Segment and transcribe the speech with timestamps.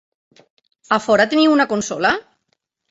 [0.97, 2.19] A fora teniu una consola?